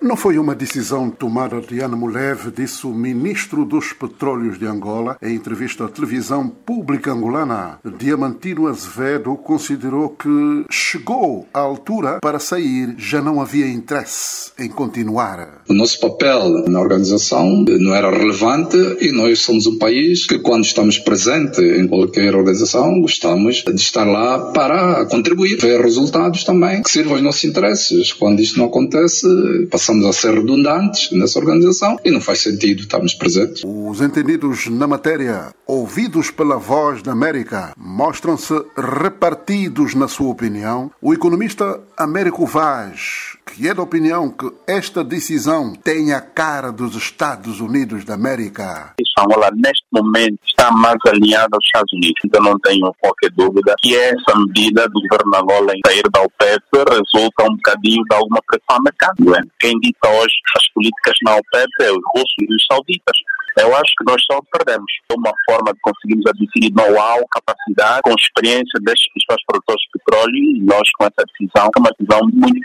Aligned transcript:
Não 0.00 0.16
foi 0.16 0.38
uma 0.38 0.54
decisão 0.54 1.10
tomada 1.10 1.60
de 1.60 1.80
ânimo 1.80 2.06
leve, 2.06 2.52
disse 2.52 2.86
o 2.86 2.94
ministro 2.94 3.64
dos 3.64 3.92
Petróleos 3.92 4.56
de 4.56 4.64
Angola 4.64 5.18
em 5.20 5.34
entrevista 5.34 5.86
à 5.86 5.88
televisão 5.88 6.48
pública 6.48 7.10
angolana. 7.10 7.80
Diamantino 7.98 8.68
Azevedo 8.68 9.34
considerou 9.34 10.10
que 10.10 10.64
chegou 10.70 11.48
à 11.52 11.58
altura 11.58 12.20
para 12.22 12.38
sair, 12.38 12.94
já 12.96 13.20
não 13.20 13.40
havia 13.40 13.66
interesse 13.66 14.52
em 14.56 14.68
continuar. 14.68 15.64
O 15.68 15.74
nosso 15.74 15.98
papel 15.98 16.48
na 16.68 16.80
organização 16.80 17.64
não 17.66 17.92
era 17.92 18.08
relevante 18.08 18.76
e 19.00 19.10
nós 19.10 19.40
somos 19.40 19.66
um 19.66 19.78
país 19.78 20.26
que, 20.26 20.38
quando 20.38 20.64
estamos 20.64 20.96
presentes 20.96 21.58
em 21.58 21.88
qualquer 21.88 22.36
organização, 22.36 23.00
gostamos 23.00 23.64
de 23.64 23.80
estar 23.80 24.04
lá 24.04 24.52
para 24.52 25.06
contribuir, 25.06 25.56
ver 25.56 25.80
resultados 25.80 26.44
também 26.44 26.84
que 26.84 26.90
sirvam 26.90 27.14
aos 27.14 27.22
nossos 27.22 27.42
interesses. 27.42 28.12
Quando 28.12 28.38
isto 28.38 28.60
não 28.60 28.66
acontece, 28.66 29.26
passamos 29.68 29.87
passamos 29.88 30.04
a 30.04 30.12
ser 30.12 30.34
redundantes 30.34 31.10
nessa 31.12 31.38
organização 31.38 31.98
e 32.04 32.10
não 32.10 32.20
faz 32.20 32.40
sentido 32.40 32.82
estarmos 32.82 33.14
presentes. 33.14 33.62
Os 33.64 34.02
entendidos 34.02 34.68
na 34.68 34.86
matéria, 34.86 35.54
ouvidos 35.66 36.30
pela 36.30 36.58
voz 36.58 37.02
da 37.02 37.12
América, 37.12 37.72
mostram-se 37.76 38.52
repartidos 38.76 39.94
na 39.94 40.06
sua 40.06 40.28
opinião. 40.28 40.90
O 41.00 41.14
economista 41.14 41.80
Américo 41.96 42.44
Vaz 42.44 43.37
que 43.58 43.66
é 43.66 43.74
da 43.74 43.82
opinião 43.82 44.30
que 44.30 44.46
esta 44.68 45.02
decisão 45.02 45.74
tem 45.74 46.12
a 46.12 46.20
cara 46.20 46.70
dos 46.70 46.94
Estados 46.94 47.58
Unidos 47.58 48.04
da 48.04 48.14
América. 48.14 48.94
Angola, 49.18 49.50
neste 49.52 49.84
momento, 49.90 50.38
está 50.46 50.70
mais 50.70 50.98
alinhada 51.04 51.48
aos 51.50 51.64
Estados 51.64 51.92
Unidos. 51.92 52.22
Então, 52.24 52.40
não 52.40 52.56
tenho 52.60 52.94
qualquer 53.00 53.32
dúvida 53.32 53.74
que 53.80 53.96
essa 53.96 54.38
medida 54.46 54.86
do 54.86 55.02
governo 55.02 55.34
Angola 55.34 55.72
em 55.74 55.80
sair 55.84 56.04
da 56.12 56.22
OPEP 56.22 56.62
resulta 56.88 57.50
um 57.50 57.56
bocadinho 57.56 58.04
de 58.08 58.14
alguma 58.14 58.40
pressão 58.46 58.80
mercado. 58.80 59.34
É? 59.34 59.40
Quem 59.58 59.74
dita 59.80 60.08
hoje 60.08 60.38
as 60.54 60.72
políticas 60.72 61.14
na 61.24 61.34
OPEP 61.34 61.68
é 61.80 61.90
os 61.90 62.04
russos 62.14 62.38
e 62.38 62.54
os 62.54 62.66
sauditas. 62.70 63.18
Eu 63.58 63.74
acho 63.74 63.90
que 63.98 64.04
nós 64.06 64.22
só 64.30 64.38
perdemos. 64.52 64.86
É 65.10 65.14
uma 65.18 65.32
forma 65.50 65.72
de 65.74 65.80
conseguirmos 65.82 66.26
adquirir 66.30 66.70
know-how, 66.74 67.26
capacidade, 67.26 68.02
com 68.02 68.14
experiência 68.14 68.78
destes 68.86 69.10
principais 69.10 69.42
produtores 69.50 69.82
de 69.82 69.98
petróleo 69.98 70.36
e 70.36 70.62
nós 70.62 70.86
com 70.96 71.04
essa 71.10 71.26
decisão, 71.26 71.66
que 71.74 71.78
é 71.78 71.82
uma 71.82 71.90
decisão 71.98 72.20
muito 72.32 72.62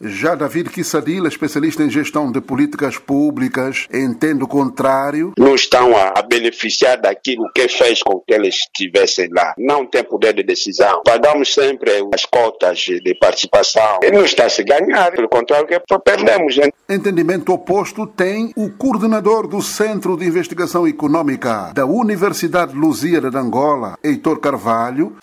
Já 0.00 0.34
David 0.34 0.70
Kissadila, 0.70 1.28
especialista 1.28 1.82
em 1.82 1.90
gestão 1.90 2.30
de 2.30 2.40
políticas 2.40 2.98
públicas, 2.98 3.88
entende 3.92 4.44
o 4.44 4.48
contrário. 4.48 5.32
Não 5.38 5.54
estão 5.54 5.96
a, 5.96 6.20
beneficiar 6.22 7.00
daquilo 7.00 7.50
que 7.54 7.66
fez 7.68 8.02
com 8.02 8.20
que 8.20 8.34
eles 8.34 8.56
estivessem 8.56 9.28
lá. 9.32 9.54
Não 9.56 9.86
tem 9.86 10.04
poder 10.04 10.34
de 10.34 10.42
decisão. 10.42 11.02
Pagamos 11.02 11.54
sempre 11.54 11.90
as 12.12 12.24
cotas 12.26 12.78
de 12.78 13.14
participação. 13.18 14.00
E 14.02 14.10
não 14.10 14.24
está 14.24 14.46
a 14.46 14.50
se 14.50 14.62
ganhar. 14.62 15.12
Pelo 15.12 15.28
contrário, 15.28 15.66
que 15.66 15.80
perdemos. 16.04 16.56
Entendimento 16.88 17.52
oposto 17.52 18.06
tem 18.06 18.52
o 18.56 18.70
coordenador 18.70 19.48
do 19.48 19.62
Centro 19.62 20.16
de 20.16 20.26
Investigação 20.26 20.86
Econômica 20.86 21.72
da 21.74 21.86
Universidade 21.86 22.74
Lusíada 22.74 23.30
de 23.30 23.36
Angola, 23.36 23.98
Heitor 24.04 24.40
Carvalho. 24.40 25.16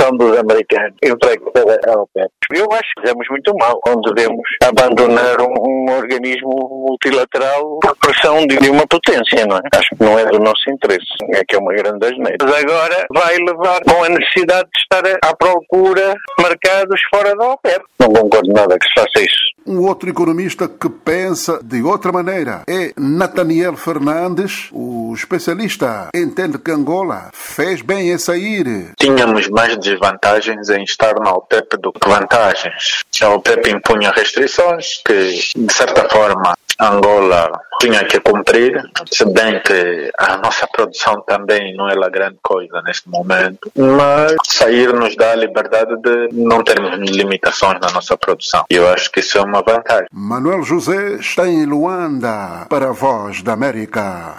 Pressão 0.00 0.16
dos 0.16 0.38
americanos 0.38 0.96
entregue 1.04 1.44
pela 1.52 2.00
OPEP. 2.00 2.30
Eu 2.54 2.66
acho 2.72 2.88
que 2.96 3.02
fizemos 3.02 3.26
muito 3.28 3.54
mal 3.58 3.78
quando 3.82 4.14
devemos 4.14 4.40
abandonar 4.64 5.40
um, 5.42 5.52
um, 5.60 5.92
organismo 5.94 6.86
multilateral 6.88 7.78
por 7.80 7.96
pressão 7.96 8.46
de 8.46 8.70
uma 8.70 8.86
potência, 8.86 9.46
não 9.46 9.58
é? 9.58 9.60
Acho 9.74 9.90
que 9.90 10.02
não 10.02 10.18
é 10.18 10.24
do 10.24 10.38
nosso 10.38 10.70
interesse. 10.70 11.04
É 11.34 11.44
que 11.44 11.54
é 11.54 11.58
uma 11.58 11.74
grande 11.74 12.06
asneira. 12.06 12.38
Mas 12.40 12.64
agora 12.64 13.06
vai 13.12 13.36
levar 13.36 13.80
com 13.82 14.04
a 14.04 14.08
necessidade 14.08 14.68
de 14.74 14.80
estar 14.80 15.18
à 15.22 15.36
procura 15.36 16.14
mercados 16.40 17.00
fora 17.14 17.36
da 17.36 17.50
OPEP. 17.50 17.84
Não 18.00 18.08
concordo 18.08 18.52
nada 18.54 18.78
que 18.78 18.86
se 18.86 18.94
faça 18.94 19.20
isso. 19.20 19.50
Um 19.66 19.86
outro 19.86 20.08
economista 20.08 20.66
que 20.66 20.88
pensa 20.88 21.62
de 21.62 21.82
outra 21.82 22.10
maneira 22.10 22.62
é 22.66 22.92
Nathaniel 22.98 23.76
Fernandes. 23.76 24.70
O 25.10 25.14
especialista 25.14 26.08
entende 26.14 26.56
que 26.56 26.70
Angola 26.70 27.30
fez 27.32 27.82
bem 27.82 28.12
em 28.12 28.16
sair. 28.16 28.92
Tínhamos 28.96 29.48
mais 29.48 29.76
desvantagens 29.76 30.68
em 30.68 30.84
estar 30.84 31.18
na 31.18 31.32
OPEP 31.32 31.78
do 31.78 31.92
que 31.92 32.08
vantagens. 32.08 33.02
A 33.20 33.28
OPEP 33.30 33.70
impunha 33.70 34.12
restrições 34.12 35.02
que, 35.04 35.52
de 35.56 35.72
certa 35.72 36.08
forma, 36.08 36.54
Angola 36.80 37.50
tinha 37.80 38.04
que 38.04 38.20
cumprir, 38.20 38.80
se 39.10 39.24
bem 39.24 39.60
que 39.60 40.10
a 40.16 40.36
nossa 40.36 40.66
produção 40.66 41.22
também 41.26 41.74
não 41.74 41.88
é 41.88 41.94
lá 41.94 42.08
grande 42.08 42.38
coisa 42.42 42.80
neste 42.82 43.08
momento, 43.08 43.70
mas 43.76 44.34
sair 44.44 44.92
nos 44.92 45.16
dá 45.16 45.32
a 45.32 45.36
liberdade 45.36 45.96
de 46.02 46.28
não 46.32 46.62
termos 46.62 47.10
limitações 47.10 47.78
na 47.80 47.90
nossa 47.90 48.16
produção. 48.16 48.64
E 48.70 48.76
eu 48.76 48.88
acho 48.88 49.10
que 49.10 49.20
isso 49.20 49.38
é 49.38 49.42
uma 49.42 49.62
vantagem. 49.62 50.06
Manuel 50.12 50.62
José 50.62 51.14
está 51.14 51.48
em 51.48 51.64
Luanda 51.64 52.66
para 52.68 52.90
a 52.90 52.92
Voz 52.92 53.42
da 53.42 53.52
América. 53.52 54.28